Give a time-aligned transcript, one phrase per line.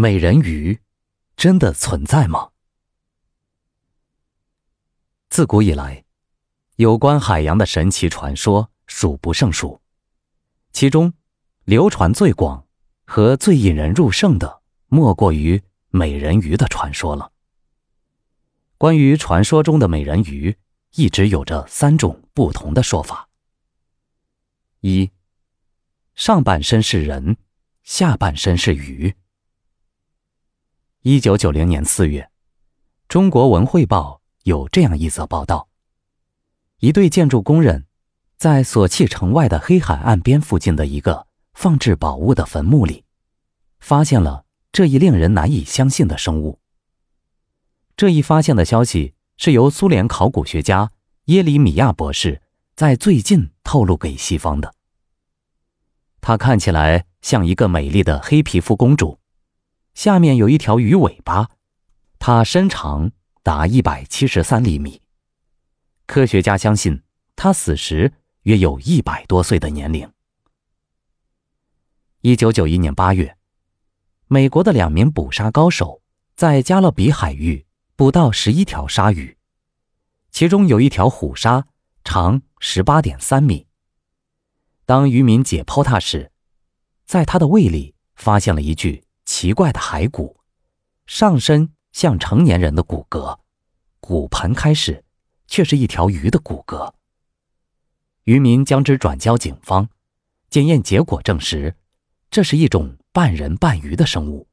[0.00, 0.80] 美人鱼
[1.36, 2.52] 真的存在吗？
[5.28, 6.06] 自古以来，
[6.76, 9.82] 有关海洋的神奇传说数不胜数，
[10.72, 11.12] 其中
[11.64, 12.66] 流传最广
[13.04, 17.32] 和最引人入胜的，莫过于美人鱼的传说了。
[18.78, 20.56] 关于传说中的美人鱼，
[20.94, 23.28] 一直有着三种不同的说法：
[24.80, 25.10] 一、
[26.14, 27.36] 上半身是人，
[27.82, 29.14] 下半身是鱼。
[31.02, 32.20] 一九九零年四月，
[33.08, 35.66] 《中国文汇报》有这样一则报道：
[36.80, 37.86] 一对建筑工人
[38.36, 43.04] 在索契城外的黑海岸边附近的一个放置宝物的坟墓里，
[43.78, 46.58] 发现了这一令人难以相信的生物。
[47.96, 50.90] 这一发现的消息是由苏联考古学家
[51.24, 52.42] 耶里米亚博士
[52.76, 54.74] 在最近透露给西方的。
[56.20, 59.18] 它看起来像一个美丽的黑皮肤公主。
[60.00, 61.50] 下面有一条鱼尾巴，
[62.18, 65.02] 它身长达一百七十三厘米。
[66.06, 67.02] 科学家相信，
[67.36, 70.10] 它死时约有一百多岁的年龄。
[72.22, 73.36] 一九九一年八月，
[74.26, 76.00] 美国的两名捕鲨高手
[76.34, 79.36] 在加勒比海域捕到十一条鲨鱼，
[80.30, 81.66] 其中有一条虎鲨，
[82.04, 83.66] 长十八点三米。
[84.86, 86.32] 当渔民解剖它时，
[87.04, 89.04] 在它的胃里发现了一具。
[89.40, 90.38] 奇怪的骸骨，
[91.06, 93.38] 上身像成年人的骨骼，
[93.98, 95.02] 骨盆开始
[95.46, 96.92] 却是一条鱼的骨骼。
[98.24, 99.88] 渔民将之转交警方，
[100.50, 101.74] 检验结果证实，
[102.30, 104.46] 这是一种半人半鱼的生物。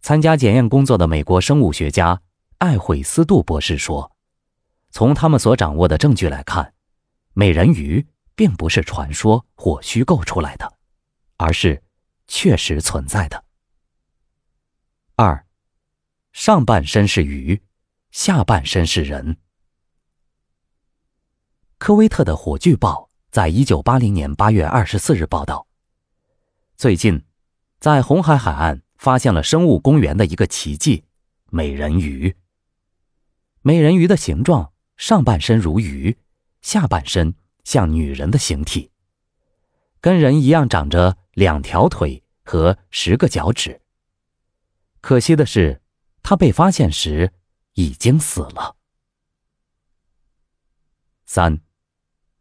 [0.00, 2.22] 参加检验工作的美国生物学家
[2.56, 4.10] 艾惠斯杜博士说
[4.90, 6.72] ：“从他们所掌握的证据来看，
[7.34, 10.78] 美人鱼并不是传说或虚构出来的，
[11.36, 11.82] 而是……”
[12.28, 13.44] 确实存在的。
[15.16, 15.44] 二，
[16.32, 17.60] 上半身是鱼，
[18.12, 19.38] 下半身是人。
[21.78, 25.66] 科威特的《火炬报》在一九八零年八月二十四日报道：
[26.76, 27.24] 最近，
[27.80, 31.04] 在红海海岸发现了生物公园的一个奇迹——
[31.50, 32.36] 美人鱼。
[33.62, 36.16] 美人鱼的形状，上半身如鱼，
[36.62, 37.34] 下半身
[37.64, 38.90] 像女人的形体。
[40.00, 43.80] 跟人一样长着两条腿和十个脚趾。
[45.00, 45.80] 可惜的是，
[46.20, 47.32] 他被发现时
[47.74, 48.74] 已经死了。
[51.26, 51.60] 三，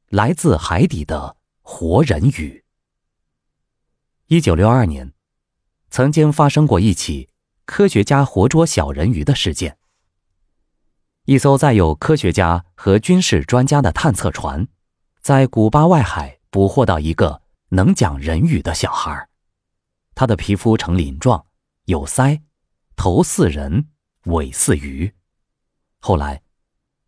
[0.09, 2.63] 来自海底的活人鱼。
[4.25, 5.13] 一九六二年，
[5.91, 7.29] 曾经发生过一起
[7.65, 9.77] 科学家活捉小人鱼的事件。
[11.25, 14.67] 一艘载有科学家和军事专家的探测船，
[15.21, 17.43] 在古巴外海捕获到一个。
[17.69, 19.27] 能讲人语的小孩，
[20.15, 21.45] 他的皮肤呈鳞状，
[21.83, 22.41] 有鳃，
[22.95, 23.89] 头似人，
[24.23, 25.13] 尾似鱼。
[25.99, 26.41] 后来，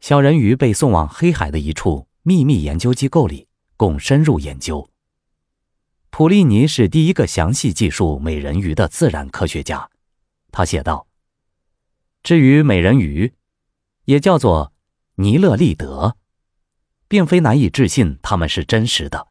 [0.01, 3.47] 小人鱼被送往黑海的一处秘密研究机构里，
[3.77, 4.89] 供深入研究。
[6.09, 9.89] 普利尼是第一个详细记述美人鱼的自然科学家，
[10.51, 11.07] 他写道
[12.21, 13.33] ：“至于美人鱼，
[14.03, 14.73] 也叫做
[15.15, 16.17] 尼勒利德，
[17.07, 19.29] 并非难以置信他们是真实的，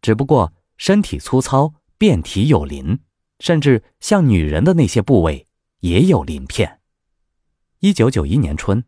[0.00, 3.00] 只不过。”身体粗糙，遍体有鳞，
[3.40, 5.46] 甚至像女人的那些部位
[5.80, 6.80] 也有鳞片。
[7.80, 8.84] 一九九一年春，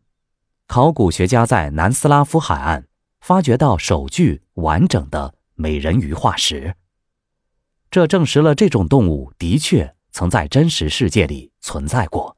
[0.68, 2.86] 考古学家在南斯拉夫海岸
[3.20, 6.76] 发掘到首具完整的美人鱼化石，
[7.90, 12.36] 这证实了这种动物的确曾在真实世界里存在过。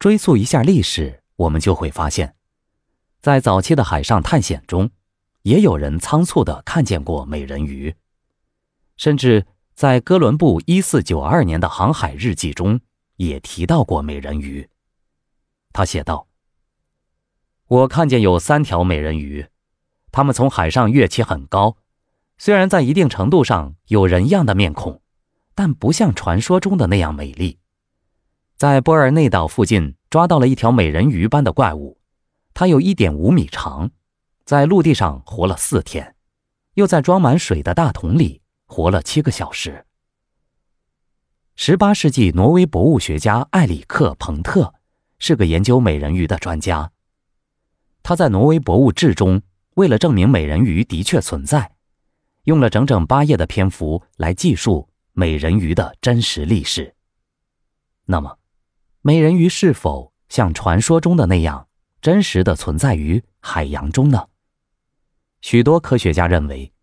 [0.00, 2.34] 追溯一下历史，我们就会发现，
[3.20, 4.90] 在早期的海上探险中，
[5.42, 7.94] 也有人仓促地看见过美人鱼。
[8.96, 12.80] 甚至在哥伦布一四九二年的航海日记中
[13.16, 14.68] 也提到过美人鱼。
[15.72, 16.28] 他写道
[17.66, 19.46] ：“我看见有三条美人鱼，
[20.12, 21.76] 它们从海上跃起很高，
[22.38, 25.00] 虽然在一定程度上有人样的面孔，
[25.56, 27.58] 但不像传说中的那样美丽。
[28.56, 31.98] 在波尔内岛附近抓到了一条美人鱼般的怪物，
[32.54, 33.90] 它有一点五米长，
[34.44, 36.14] 在陆地上活了四天，
[36.74, 39.86] 又在装满水的大桶里。”活了七个小时。
[41.56, 44.74] 十八世纪挪威博物学家艾里克·彭特
[45.20, 46.90] 是个研究美人鱼的专家。
[48.02, 49.40] 他在《挪威博物志》中，
[49.76, 51.76] 为了证明美人鱼的确存在，
[52.42, 56.94] 用了整整八页的篇幅来记述美人鱼的真实历史。
[58.06, 58.38] 那么，
[59.00, 61.68] 美人鱼是否像传说中的那样
[62.02, 64.28] 真实的存在于海洋中呢？
[65.40, 66.73] 许多科学家认为。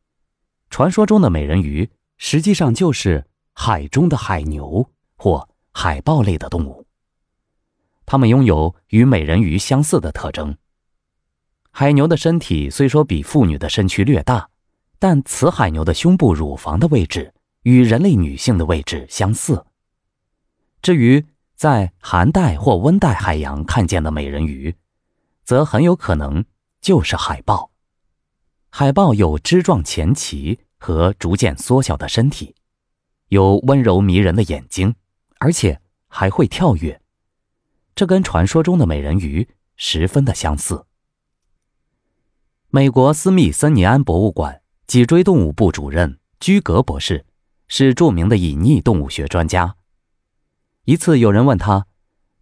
[0.71, 1.88] 传说中的美人鱼
[2.18, 6.88] 实际上就是海中的海牛或海豹类的动物。
[8.06, 10.56] 它们拥有与美人鱼相似的特征。
[11.71, 14.50] 海牛的身体虽说比妇女的身躯略大，
[14.97, 17.33] 但雌海牛的胸部、乳房的位置
[17.63, 19.65] 与人类女性的位置相似。
[20.81, 21.25] 至于
[21.56, 24.73] 在寒带或温带海洋看见的美人鱼，
[25.44, 26.44] 则很有可能
[26.79, 27.70] 就是海豹。
[28.73, 32.56] 海豹有枝状前鳍和逐渐缩小的身体，
[33.27, 34.95] 有温柔迷人的眼睛，
[35.39, 37.01] 而且还会跳跃。
[37.94, 40.85] 这跟传说中的美人鱼十分的相似。
[42.69, 47.25] 美国斯密森尼安博物馆脊椎动物部主任居格博士
[47.68, 49.75] 是著名的隐匿动物学专家。
[50.85, 51.85] 一次，有人问他，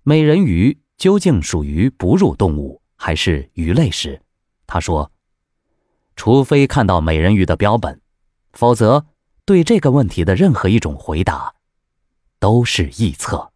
[0.04, 4.22] 美人鱼究竟属于哺乳动物还是鱼类时，
[4.68, 5.12] 他说
[6.20, 8.02] ：“除非看到美人鱼的标本，
[8.52, 9.06] 否则
[9.46, 11.54] 对这个问题的任何一种回答，
[12.42, 13.54] 都是臆测。”